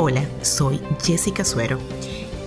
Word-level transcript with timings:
Hola, 0.00 0.22
soy 0.42 0.80
Jessica 1.02 1.44
Suero 1.44 1.80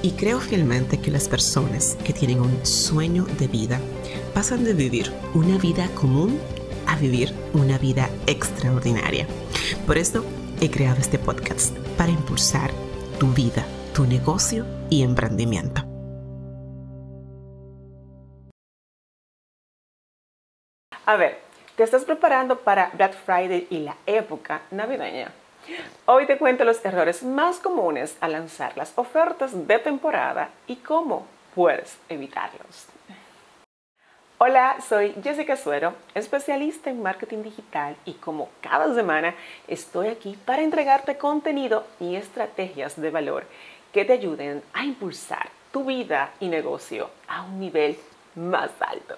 y 0.02 0.12
creo 0.12 0.40
fielmente 0.40 1.02
que 1.02 1.12
las 1.12 1.28
personas 1.28 1.98
que 2.06 2.14
tienen 2.14 2.40
un 2.40 2.66
sueño 2.66 3.26
de 3.26 3.50
vida 3.50 3.78
pasan 4.34 4.64
de 4.64 4.74
vivir 4.74 5.12
una 5.34 5.58
vida 5.58 5.90
común 5.94 6.40
a 6.88 6.96
vivir 6.96 7.34
una 7.52 7.78
vida 7.78 8.08
extraordinaria. 8.26 9.28
Por 9.86 9.98
eso 9.98 10.24
he 10.62 10.72
creado 10.72 11.02
este 11.02 11.20
podcast 11.20 11.78
para 11.98 12.12
impulsar 12.12 12.72
tu 13.20 13.28
vida, 13.34 13.66
tu 13.94 14.06
negocio 14.06 14.66
y 14.90 15.04
emprendimiento. 15.04 15.82
A 21.06 21.18
ver, 21.18 21.42
¿te 21.76 21.84
estás 21.84 22.06
preparando 22.06 22.60
para 22.60 22.92
Black 22.94 23.14
Friday 23.26 23.68
y 23.70 23.80
la 23.80 23.98
época 24.06 24.62
navideña? 24.72 25.34
Hoy 26.06 26.26
te 26.26 26.38
cuento 26.38 26.64
los 26.64 26.84
errores 26.84 27.24
más 27.24 27.58
comunes 27.58 28.18
al 28.20 28.34
lanzar 28.34 28.76
las 28.78 28.94
ofertas 28.96 29.68
de 29.68 29.80
temporada 29.80 30.50
y 30.68 30.78
cómo 30.78 31.26
puedes 31.56 31.98
evitarlos. 32.10 32.88
Hola, 34.38 34.78
soy 34.88 35.14
Jessica 35.24 35.56
Suero, 35.56 35.94
especialista 36.16 36.90
en 36.90 37.04
marketing 37.04 37.44
digital 37.44 37.96
y 38.06 38.14
como 38.14 38.50
cada 38.60 38.92
semana 38.96 39.36
estoy 39.68 40.08
aquí 40.08 40.36
para 40.46 40.64
entregarte 40.64 41.18
contenido 41.18 41.86
y 42.00 42.16
estrategias 42.16 43.00
de 43.00 43.12
valor 43.12 43.46
que 43.94 44.04
te 44.04 44.14
ayuden 44.14 44.64
a 44.74 44.84
impulsar 44.84 45.50
tu 45.72 45.86
vida 45.86 46.32
y 46.40 46.48
negocio 46.48 47.12
a 47.28 47.44
un 47.44 47.60
nivel 47.60 47.98
más 48.36 48.72
alto. 48.80 49.16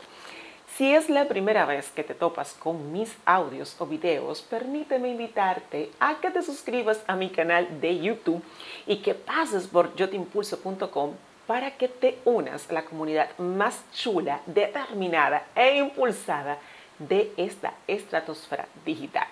Si 0.76 0.92
es 0.92 1.08
la 1.08 1.28
primera 1.28 1.68
vez 1.68 1.92
que 1.92 2.04
te 2.04 2.16
topas 2.16 2.54
con 2.54 2.92
mis 2.92 3.16
audios 3.26 3.76
o 3.78 3.86
videos, 3.86 4.42
permíteme 4.42 5.10
invitarte 5.10 5.92
a 6.00 6.16
que 6.16 6.32
te 6.32 6.42
suscribas 6.42 7.00
a 7.06 7.16
mi 7.16 7.30
canal 7.30 7.80
de 7.80 8.00
YouTube 8.00 8.42
y 8.88 8.98
que 9.04 9.14
pases 9.14 9.68
por 9.68 9.96
yotimpulso.com 9.96 11.12
para 11.46 11.78
que 11.78 11.90
te 11.90 12.18
unas 12.26 12.68
a 12.72 12.74
la 12.74 12.86
comunidad 12.86 13.38
más 13.38 13.84
chula, 13.94 14.42
determinada 14.48 15.46
e 15.54 15.78
impulsada 15.78 16.58
de 16.98 17.32
esta 17.38 17.76
estratosfera 17.86 18.68
digital. 18.84 19.28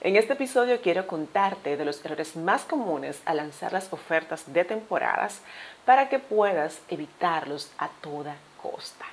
En 0.00 0.16
este 0.16 0.32
episodio 0.32 0.80
quiero 0.80 1.06
contarte 1.06 1.76
de 1.76 1.84
los 1.84 2.02
errores 2.06 2.36
más 2.36 2.62
comunes 2.62 3.20
al 3.26 3.36
lanzar 3.36 3.74
las 3.74 3.92
ofertas 3.92 4.50
de 4.50 4.64
temporadas 4.64 5.42
para 5.84 6.08
que 6.08 6.18
puedas 6.18 6.80
evitarlos 6.88 7.70
a 7.76 7.90
toda 8.00 8.36
costa. 8.62 9.04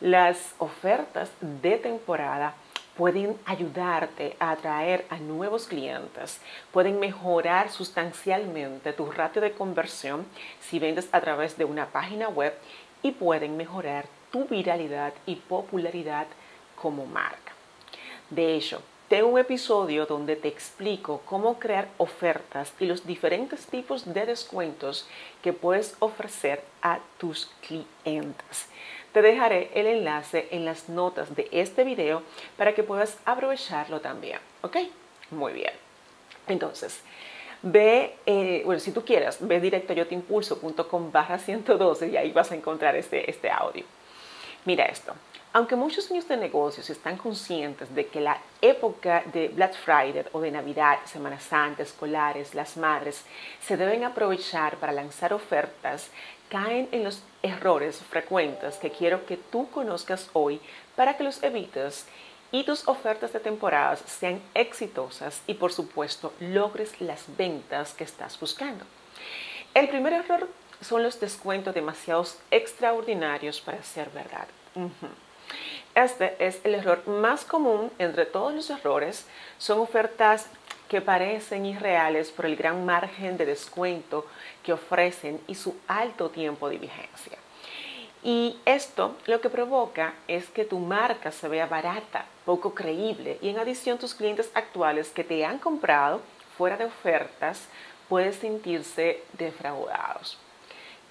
Las 0.00 0.54
ofertas 0.58 1.30
de 1.40 1.78
temporada 1.78 2.54
pueden 2.98 3.38
ayudarte 3.46 4.36
a 4.38 4.50
atraer 4.50 5.06
a 5.08 5.16
nuevos 5.16 5.66
clientes, 5.66 6.38
pueden 6.70 7.00
mejorar 7.00 7.70
sustancialmente 7.70 8.92
tu 8.92 9.10
ratio 9.10 9.40
de 9.40 9.52
conversión 9.52 10.26
si 10.60 10.78
vendes 10.78 11.08
a 11.12 11.20
través 11.22 11.56
de 11.56 11.64
una 11.64 11.86
página 11.86 12.28
web 12.28 12.52
y 13.02 13.12
pueden 13.12 13.56
mejorar 13.56 14.06
tu 14.30 14.44
viralidad 14.44 15.14
y 15.24 15.36
popularidad 15.36 16.26
como 16.74 17.06
marca. 17.06 17.52
De 18.28 18.54
hecho, 18.54 18.82
tengo 19.08 19.28
un 19.28 19.38
episodio 19.38 20.04
donde 20.04 20.36
te 20.36 20.48
explico 20.48 21.22
cómo 21.24 21.58
crear 21.60 21.88
ofertas 21.96 22.74
y 22.80 22.86
los 22.86 23.06
diferentes 23.06 23.64
tipos 23.66 24.12
de 24.12 24.26
descuentos 24.26 25.08
que 25.42 25.52
puedes 25.52 25.96
ofrecer 26.00 26.62
a 26.82 26.98
tus 27.16 27.48
clientes. 27.66 28.66
Te 29.16 29.22
dejaré 29.22 29.70
el 29.72 29.86
enlace 29.86 30.46
en 30.50 30.66
las 30.66 30.90
notas 30.90 31.34
de 31.34 31.48
este 31.50 31.84
video 31.84 32.22
para 32.58 32.74
que 32.74 32.82
puedas 32.82 33.16
aprovecharlo 33.24 34.02
también. 34.02 34.38
¿Ok? 34.60 34.76
Muy 35.30 35.54
bien. 35.54 35.72
Entonces, 36.46 37.00
ve, 37.62 38.16
eh, 38.26 38.60
bueno, 38.66 38.78
si 38.78 38.92
tú 38.92 39.06
quieres, 39.06 39.38
ve 39.40 39.58
directo 39.58 39.94
a 39.94 39.96
yotimpulso.com 39.96 41.10
barra 41.10 41.38
112 41.38 42.08
y 42.08 42.16
ahí 42.18 42.30
vas 42.30 42.52
a 42.52 42.56
encontrar 42.56 42.94
este, 42.94 43.30
este 43.30 43.50
audio. 43.50 43.84
Mira 44.66 44.84
esto. 44.84 45.14
Aunque 45.54 45.76
muchos 45.76 46.10
niños 46.10 46.28
de 46.28 46.36
negocios 46.36 46.90
están 46.90 47.16
conscientes 47.16 47.94
de 47.94 48.08
que 48.08 48.20
la 48.20 48.36
época 48.60 49.22
de 49.32 49.48
Black 49.48 49.72
Friday 49.72 50.26
o 50.32 50.40
de 50.42 50.50
Navidad, 50.50 50.98
Semana 51.06 51.40
Santa, 51.40 51.82
escolares, 51.82 52.54
las 52.54 52.76
madres, 52.76 53.24
se 53.62 53.78
deben 53.78 54.04
aprovechar 54.04 54.76
para 54.76 54.92
lanzar 54.92 55.32
ofertas 55.32 56.10
caen 56.48 56.88
en 56.92 57.04
los 57.04 57.22
errores 57.42 57.98
frecuentes 57.98 58.76
que 58.76 58.90
quiero 58.90 59.26
que 59.26 59.36
tú 59.36 59.68
conozcas 59.70 60.30
hoy 60.32 60.60
para 60.94 61.16
que 61.16 61.24
los 61.24 61.42
evites 61.42 62.06
y 62.52 62.64
tus 62.64 62.86
ofertas 62.88 63.32
de 63.32 63.40
temporadas 63.40 64.02
sean 64.06 64.40
exitosas 64.54 65.42
y 65.46 65.54
por 65.54 65.72
supuesto 65.72 66.32
logres 66.40 67.00
las 67.00 67.24
ventas 67.36 67.92
que 67.92 68.04
estás 68.04 68.38
buscando. 68.38 68.84
El 69.74 69.88
primer 69.88 70.12
error 70.12 70.48
son 70.80 71.02
los 71.02 71.18
descuentos 71.20 71.74
demasiados 71.74 72.38
extraordinarios 72.50 73.60
para 73.60 73.82
ser 73.82 74.10
verdad. 74.10 74.46
Este 75.94 76.36
es 76.38 76.60
el 76.64 76.74
error 76.74 77.06
más 77.06 77.44
común 77.44 77.90
entre 77.98 78.26
todos 78.26 78.54
los 78.54 78.68
errores. 78.70 79.26
Son 79.58 79.80
ofertas 79.80 80.46
que 80.88 81.00
parecen 81.00 81.66
irreales 81.66 82.30
por 82.30 82.46
el 82.46 82.56
gran 82.56 82.84
margen 82.84 83.36
de 83.36 83.46
descuento 83.46 84.26
que 84.62 84.72
ofrecen 84.72 85.40
y 85.46 85.54
su 85.54 85.76
alto 85.88 86.30
tiempo 86.30 86.68
de 86.68 86.78
vigencia. 86.78 87.38
Y 88.22 88.58
esto 88.64 89.16
lo 89.26 89.40
que 89.40 89.50
provoca 89.50 90.14
es 90.26 90.48
que 90.48 90.64
tu 90.64 90.78
marca 90.78 91.30
se 91.30 91.48
vea 91.48 91.66
barata, 91.66 92.26
poco 92.44 92.74
creíble 92.74 93.38
y 93.40 93.50
en 93.50 93.58
adición 93.58 93.98
tus 93.98 94.14
clientes 94.14 94.50
actuales 94.54 95.10
que 95.10 95.24
te 95.24 95.44
han 95.44 95.58
comprado 95.58 96.20
fuera 96.56 96.76
de 96.76 96.86
ofertas 96.86 97.68
pueden 98.08 98.32
sentirse 98.32 99.22
defraudados. 99.34 100.38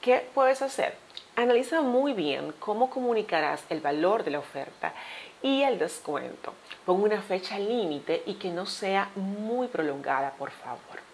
¿Qué 0.02 0.28
puedes 0.34 0.62
hacer? 0.62 0.96
Analiza 1.36 1.82
muy 1.82 2.14
bien 2.14 2.54
cómo 2.60 2.90
comunicarás 2.90 3.64
el 3.70 3.82
valor 3.82 4.24
de 4.24 4.32
la 4.32 4.40
oferta 4.40 4.94
y 5.42 5.64
el 5.64 5.80
descuento. 5.80 6.54
Pon 6.86 7.02
una 7.02 7.22
fecha 7.22 7.58
límite 7.60 8.24
y 8.26 8.36
que 8.36 8.50
no 8.50 8.66
sea 8.66 9.10
muy 9.16 9.68
prolongada, 9.68 10.32
por 10.32 10.52
favor. 10.52 11.06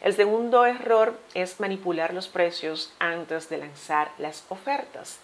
El 0.00 0.14
segundo 0.14 0.64
error 0.64 1.18
es 1.34 1.60
manipular 1.60 2.14
los 2.14 2.26
precios 2.26 2.90
antes 2.98 3.50
de 3.50 3.58
lanzar 3.58 4.10
las 4.16 4.44
ofertas. 4.48 5.18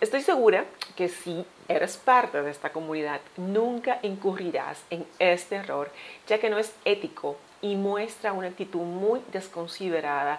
Estoy 0.00 0.22
segura 0.22 0.64
que 0.94 1.08
si 1.08 1.44
eres 1.66 1.96
parte 1.96 2.40
de 2.40 2.50
esta 2.50 2.70
comunidad, 2.70 3.20
nunca 3.36 3.98
incurrirás 4.02 4.80
en 4.90 5.04
este 5.18 5.56
error, 5.56 5.90
ya 6.28 6.38
que 6.38 6.50
no 6.50 6.58
es 6.58 6.72
ético 6.84 7.36
y 7.60 7.74
muestra 7.74 8.32
una 8.32 8.48
actitud 8.48 8.82
muy 8.82 9.20
desconsiderada 9.32 10.38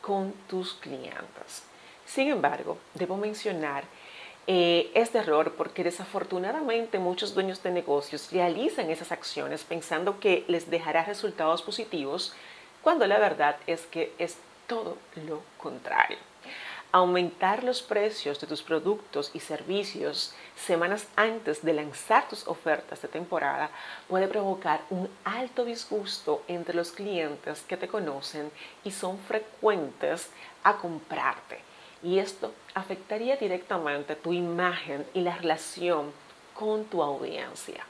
con 0.00 0.32
tus 0.48 0.74
clientes. 0.74 1.62
Sin 2.06 2.28
embargo, 2.28 2.78
debo 2.94 3.16
mencionar 3.16 3.84
eh, 4.46 4.90
este 4.94 5.18
error 5.18 5.54
porque 5.56 5.84
desafortunadamente 5.84 6.98
muchos 6.98 7.34
dueños 7.34 7.62
de 7.62 7.70
negocios 7.70 8.32
realizan 8.32 8.90
esas 8.90 9.12
acciones 9.12 9.64
pensando 9.64 10.18
que 10.18 10.44
les 10.48 10.70
dejará 10.70 11.04
resultados 11.04 11.62
positivos 11.62 12.34
cuando 12.82 13.06
la 13.06 13.18
verdad 13.18 13.56
es 13.66 13.82
que 13.86 14.12
es 14.18 14.38
todo 14.66 14.96
lo 15.26 15.42
contrario. 15.58 16.18
Aumentar 16.92 17.62
los 17.62 17.82
precios 17.82 18.40
de 18.40 18.48
tus 18.48 18.62
productos 18.62 19.30
y 19.34 19.40
servicios 19.40 20.34
semanas 20.56 21.06
antes 21.14 21.62
de 21.62 21.72
lanzar 21.72 22.28
tus 22.28 22.48
ofertas 22.48 23.00
de 23.02 23.08
temporada 23.08 23.70
puede 24.08 24.26
provocar 24.26 24.80
un 24.90 25.08
alto 25.24 25.64
disgusto 25.64 26.42
entre 26.48 26.74
los 26.74 26.90
clientes 26.90 27.62
que 27.68 27.76
te 27.76 27.86
conocen 27.86 28.50
y 28.82 28.90
son 28.90 29.18
frecuentes 29.18 30.30
a 30.64 30.78
comprarte 30.78 31.69
y 32.02 32.18
esto 32.18 32.52
afectaría 32.74 33.36
directamente 33.36 34.16
tu 34.16 34.32
imagen 34.32 35.06
y 35.14 35.20
la 35.20 35.36
relación 35.36 36.12
con 36.54 36.84
tu 36.84 37.02
audiencia. 37.02 37.84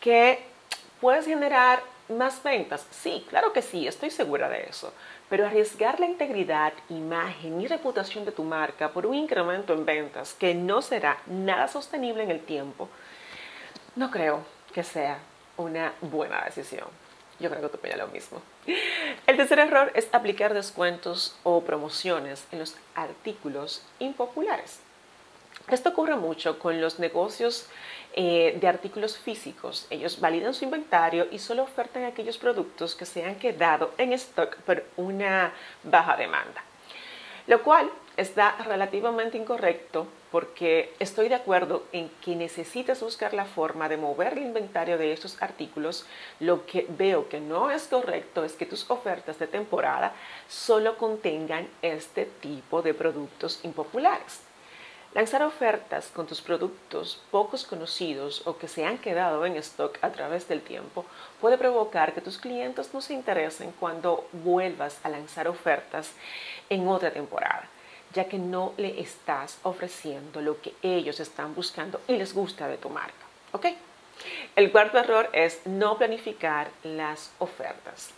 ¿Que 0.00 0.44
puedes 1.00 1.26
generar 1.26 1.82
más 2.08 2.42
ventas? 2.42 2.86
Sí, 2.90 3.26
claro 3.28 3.52
que 3.52 3.62
sí, 3.62 3.86
estoy 3.86 4.10
segura 4.10 4.48
de 4.48 4.64
eso. 4.64 4.92
Pero 5.30 5.46
arriesgar 5.46 6.00
la 6.00 6.06
integridad, 6.06 6.72
imagen 6.90 7.60
y 7.60 7.66
reputación 7.66 8.24
de 8.24 8.32
tu 8.32 8.44
marca 8.44 8.90
por 8.90 9.06
un 9.06 9.14
incremento 9.14 9.72
en 9.72 9.86
ventas 9.86 10.34
que 10.34 10.54
no 10.54 10.82
será 10.82 11.18
nada 11.26 11.68
sostenible 11.68 12.22
en 12.22 12.30
el 12.30 12.40
tiempo, 12.40 12.88
no 13.96 14.10
creo 14.10 14.44
que 14.72 14.82
sea 14.82 15.18
una 15.56 15.92
buena 16.00 16.42
decisión. 16.44 16.88
Yo 17.40 17.50
creo 17.50 17.62
que 17.62 17.76
tú 17.76 17.96
lo 17.96 18.08
mismo. 18.08 18.40
El 19.26 19.36
tercer 19.36 19.58
error 19.58 19.90
es 19.94 20.08
aplicar 20.12 20.54
descuentos 20.54 21.36
o 21.42 21.62
promociones 21.62 22.44
en 22.52 22.60
los 22.60 22.76
artículos 22.94 23.82
impopulares. 23.98 24.80
Esto 25.68 25.90
ocurre 25.90 26.16
mucho 26.16 26.58
con 26.58 26.80
los 26.80 26.98
negocios 26.98 27.66
eh, 28.14 28.56
de 28.60 28.68
artículos 28.68 29.18
físicos. 29.18 29.86
Ellos 29.90 30.20
validan 30.20 30.52
su 30.54 30.64
inventario 30.64 31.26
y 31.30 31.38
solo 31.38 31.62
ofertan 31.62 32.04
aquellos 32.04 32.36
productos 32.36 32.94
que 32.94 33.06
se 33.06 33.24
han 33.24 33.36
quedado 33.36 33.92
en 33.96 34.12
stock 34.12 34.56
por 34.58 34.84
una 34.96 35.52
baja 35.82 36.16
demanda. 36.16 36.62
Lo 37.46 37.62
cual 37.62 37.90
está 38.16 38.56
relativamente 38.64 39.36
incorrecto 39.36 40.06
porque 40.30 40.92
estoy 40.98 41.28
de 41.28 41.34
acuerdo 41.36 41.84
en 41.92 42.08
que 42.20 42.36
necesitas 42.36 43.00
buscar 43.00 43.34
la 43.34 43.44
forma 43.44 43.88
de 43.88 43.96
mover 43.96 44.34
el 44.34 44.42
inventario 44.42 44.98
de 44.98 45.12
estos 45.12 45.40
artículos. 45.42 46.06
Lo 46.40 46.66
que 46.66 46.86
veo 46.88 47.28
que 47.28 47.40
no 47.40 47.70
es 47.70 47.86
correcto 47.86 48.44
es 48.44 48.54
que 48.54 48.66
tus 48.66 48.90
ofertas 48.90 49.38
de 49.38 49.46
temporada 49.46 50.12
solo 50.48 50.96
contengan 50.96 51.68
este 51.82 52.24
tipo 52.24 52.82
de 52.82 52.94
productos 52.94 53.60
impopulares. 53.62 54.40
Lanzar 55.14 55.44
ofertas 55.44 56.08
con 56.08 56.26
tus 56.26 56.40
productos 56.40 57.22
pocos 57.30 57.64
conocidos 57.64 58.44
o 58.46 58.58
que 58.58 58.66
se 58.66 58.84
han 58.84 58.98
quedado 58.98 59.46
en 59.46 59.54
stock 59.58 59.98
a 60.02 60.10
través 60.10 60.48
del 60.48 60.60
tiempo 60.60 61.04
puede 61.40 61.56
provocar 61.56 62.12
que 62.12 62.20
tus 62.20 62.38
clientes 62.38 62.92
no 62.92 63.00
se 63.00 63.14
interesen 63.14 63.72
cuando 63.78 64.26
vuelvas 64.32 64.98
a 65.04 65.08
lanzar 65.08 65.46
ofertas 65.46 66.10
en 66.68 66.88
otra 66.88 67.12
temporada 67.12 67.68
ya 68.14 68.24
que 68.26 68.38
no 68.38 68.72
le 68.76 69.00
estás 69.00 69.58
ofreciendo 69.64 70.40
lo 70.40 70.60
que 70.60 70.72
ellos 70.82 71.20
están 71.20 71.54
buscando 71.54 72.00
y 72.08 72.16
les 72.16 72.32
gusta 72.32 72.68
de 72.68 72.78
tu 72.78 72.88
marca. 72.88 73.26
¿Ok? 73.52 73.66
El 74.56 74.70
cuarto 74.70 74.98
error 74.98 75.28
es 75.32 75.60
no 75.66 75.98
planificar 75.98 76.70
las 76.84 77.32
ofertas. 77.38 78.10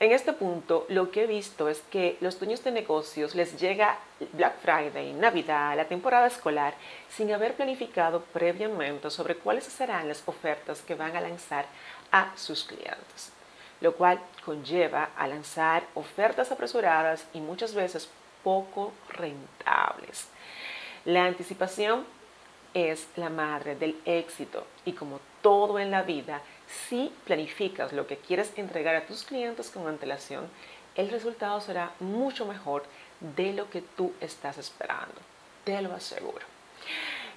En 0.00 0.10
este 0.10 0.32
punto, 0.32 0.86
lo 0.88 1.12
que 1.12 1.22
he 1.22 1.26
visto 1.26 1.68
es 1.68 1.80
que 1.90 2.16
los 2.20 2.38
dueños 2.40 2.64
de 2.64 2.72
negocios 2.72 3.36
les 3.36 3.60
llega 3.60 3.98
Black 4.32 4.56
Friday, 4.60 5.12
Navidad, 5.12 5.76
la 5.76 5.86
temporada 5.86 6.26
escolar, 6.26 6.74
sin 7.08 7.32
haber 7.32 7.54
planificado 7.54 8.22
previamente 8.32 9.08
sobre 9.10 9.36
cuáles 9.36 9.64
serán 9.64 10.08
las 10.08 10.22
ofertas 10.26 10.82
que 10.82 10.96
van 10.96 11.16
a 11.16 11.20
lanzar 11.20 11.66
a 12.10 12.32
sus 12.36 12.64
clientes, 12.64 13.30
lo 13.80 13.94
cual 13.94 14.18
conlleva 14.44 15.10
a 15.16 15.28
lanzar 15.28 15.84
ofertas 15.94 16.50
apresuradas 16.50 17.24
y 17.32 17.40
muchas 17.40 17.72
veces 17.72 18.08
poco 18.44 18.92
rentables. 19.08 20.28
La 21.04 21.24
anticipación 21.24 22.06
es 22.74 23.08
la 23.16 23.30
madre 23.30 23.74
del 23.74 23.96
éxito 24.04 24.66
y 24.84 24.92
como 24.92 25.20
todo 25.42 25.78
en 25.78 25.90
la 25.90 26.02
vida, 26.02 26.42
si 26.88 27.12
planificas 27.24 27.92
lo 27.92 28.06
que 28.06 28.16
quieres 28.16 28.52
entregar 28.56 28.94
a 28.94 29.06
tus 29.06 29.24
clientes 29.24 29.70
con 29.70 29.88
antelación, 29.88 30.48
el 30.94 31.10
resultado 31.10 31.60
será 31.60 31.92
mucho 32.00 32.46
mejor 32.46 32.84
de 33.20 33.52
lo 33.52 33.68
que 33.70 33.82
tú 33.82 34.12
estás 34.20 34.58
esperando. 34.58 35.14
Te 35.64 35.80
lo 35.82 35.92
aseguro. 35.92 36.46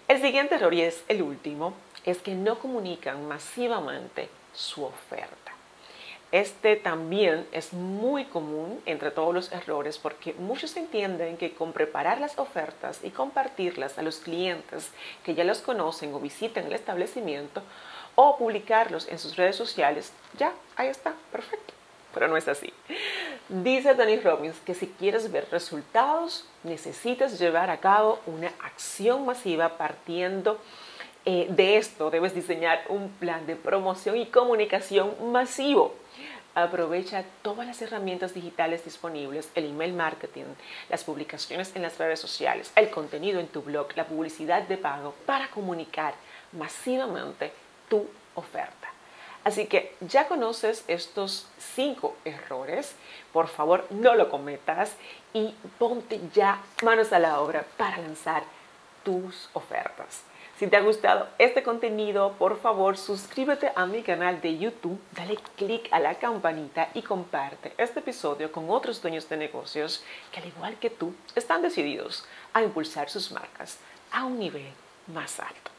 El 0.07 0.21
siguiente 0.21 0.55
error, 0.55 0.73
y 0.73 0.81
es 0.81 1.03
el 1.07 1.21
último, 1.21 1.73
es 2.05 2.19
que 2.19 2.35
no 2.35 2.59
comunican 2.59 3.27
masivamente 3.27 4.29
su 4.53 4.85
oferta. 4.85 5.56
Este 6.31 6.75
también 6.75 7.47
es 7.53 7.71
muy 7.71 8.25
común 8.25 8.81
entre 8.85 9.11
todos 9.11 9.33
los 9.33 9.51
errores 9.53 9.97
porque 9.97 10.33
muchos 10.33 10.75
entienden 10.75 11.37
que 11.37 11.53
con 11.53 11.71
preparar 11.71 12.19
las 12.19 12.37
ofertas 12.37 12.99
y 13.03 13.11
compartirlas 13.11 13.97
a 13.97 14.01
los 14.01 14.17
clientes 14.17 14.91
que 15.23 15.35
ya 15.35 15.45
los 15.45 15.59
conocen 15.59 16.13
o 16.13 16.19
visiten 16.19 16.65
el 16.65 16.73
establecimiento 16.73 17.61
o 18.15 18.37
publicarlos 18.37 19.07
en 19.07 19.19
sus 19.19 19.37
redes 19.37 19.55
sociales, 19.55 20.11
ya, 20.37 20.51
ahí 20.75 20.87
está, 20.87 21.13
perfecto. 21.31 21.73
Pero 22.13 22.27
no 22.27 22.35
es 22.35 22.47
así. 22.47 22.73
Dice 23.47 23.95
Tony 23.95 24.17
Robbins 24.17 24.57
que 24.65 24.73
si 24.73 24.87
quieres 24.87 25.31
ver 25.31 25.47
resultados, 25.51 26.45
necesitas 26.63 27.39
llevar 27.39 27.69
a 27.69 27.77
cabo 27.77 28.19
una 28.25 28.51
acción 28.63 29.25
masiva 29.25 29.77
partiendo 29.77 30.59
eh, 31.27 31.47
de 31.49 31.77
esto. 31.77 32.09
Debes 32.09 32.33
diseñar 32.33 32.81
un 32.89 33.09
plan 33.09 33.45
de 33.45 33.55
promoción 33.55 34.17
y 34.17 34.25
comunicación 34.25 35.31
masivo 35.31 35.93
Aprovecha 36.57 37.23
todas 37.43 37.67
las 37.67 37.79
herramientas 37.83 38.33
digitales 38.33 38.83
disponibles, 38.83 39.47
el 39.53 39.65
email 39.65 39.93
marketing, 39.93 40.45
las 40.89 41.03
publicaciones 41.03 41.71
en 41.75 41.83
las 41.83 41.99
redes 41.99 42.19
sociales, 42.19 42.71
el 42.75 42.89
contenido 42.89 43.39
en 43.39 43.47
tu 43.47 43.61
blog, 43.61 43.89
la 43.95 44.07
publicidad 44.07 44.63
de 44.63 44.75
pago 44.75 45.13
para 45.27 45.51
comunicar 45.51 46.15
masivamente 46.53 47.51
tu 47.87 48.07
oferta. 48.33 48.87
Así 49.43 49.67
que 49.67 49.93
ya 49.99 50.27
conoces 50.27 50.83
estos 50.87 51.47
cinco 51.59 52.15
errores, 52.25 52.95
por 53.31 53.47
favor 53.49 53.85
no 53.91 54.15
lo 54.15 54.31
cometas 54.31 54.95
y 55.33 55.53
ponte 55.77 56.19
ya 56.33 56.63
manos 56.81 57.13
a 57.13 57.19
la 57.19 57.39
obra 57.39 57.67
para 57.77 57.99
lanzar 57.99 58.41
tus 59.03 59.47
ofertas. 59.53 60.23
Si 60.57 60.65
te 60.65 60.75
ha 60.75 60.81
gustado 60.81 61.27
este 61.37 61.61
contenido, 61.61 62.33
por 62.39 62.59
favor 62.59 62.97
suscríbete 62.97 63.71
a 63.75 63.85
mi 63.85 64.01
canal 64.01 64.41
de 64.41 64.57
YouTube, 64.57 64.99
dale 65.11 65.37
click 65.55 65.87
a 65.91 65.99
la 65.99 66.15
campanita 66.15 66.89
y 66.95 67.03
comparte 67.03 67.73
este 67.77 67.99
episodio 67.99 68.51
con 68.51 68.67
otros 68.71 68.99
dueños 68.99 69.29
de 69.29 69.37
negocios 69.37 70.03
que 70.31 70.39
al 70.39 70.47
igual 70.47 70.75
que 70.79 70.89
tú 70.89 71.13
están 71.35 71.61
decididos 71.61 72.25
a 72.53 72.63
impulsar 72.63 73.07
sus 73.07 73.31
marcas 73.31 73.77
a 74.11 74.25
un 74.25 74.39
nivel 74.39 74.71
más 75.13 75.39
alto. 75.39 75.69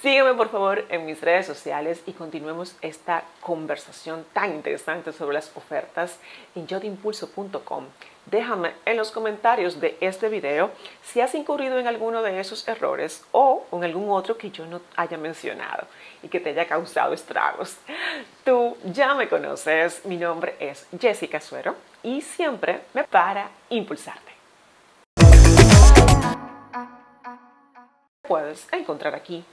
Sígueme 0.00 0.34
por 0.34 0.48
favor 0.48 0.84
en 0.88 1.06
mis 1.06 1.20
redes 1.20 1.46
sociales 1.46 2.02
y 2.04 2.12
continuemos 2.12 2.74
esta 2.82 3.22
conversación 3.40 4.26
tan 4.32 4.52
interesante 4.52 5.12
sobre 5.12 5.34
las 5.34 5.56
ofertas 5.56 6.18
en 6.56 6.66
yodimpulso.com. 6.66 7.84
Déjame 8.26 8.72
en 8.84 8.96
los 8.96 9.10
comentarios 9.10 9.80
de 9.80 9.96
este 10.00 10.28
video 10.28 10.70
si 11.02 11.20
has 11.20 11.34
incurrido 11.34 11.78
en 11.78 11.86
alguno 11.86 12.22
de 12.22 12.38
esos 12.38 12.66
errores 12.68 13.24
o 13.32 13.66
en 13.72 13.84
algún 13.84 14.10
otro 14.10 14.38
que 14.38 14.50
yo 14.50 14.64
no 14.66 14.80
haya 14.96 15.18
mencionado 15.18 15.86
y 16.22 16.28
que 16.28 16.40
te 16.40 16.50
haya 16.50 16.66
causado 16.66 17.12
estragos. 17.12 17.76
Tú 18.44 18.76
ya 18.84 19.14
me 19.14 19.28
conoces, 19.28 20.04
mi 20.06 20.16
nombre 20.16 20.54
es 20.60 20.86
Jessica 20.98 21.40
Suero 21.40 21.74
y 22.02 22.20
siempre 22.20 22.82
me 22.94 23.04
para 23.04 23.50
impulsarte. 23.70 24.32
Puedes 28.22 28.72
encontrar 28.72 29.14
aquí 29.14 29.44